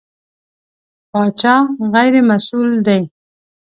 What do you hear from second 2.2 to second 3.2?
مسوول دی.